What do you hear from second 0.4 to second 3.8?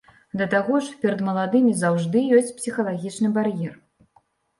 таго ж, перад маладымі заўжды ёсць псіхалагічны бар'ер.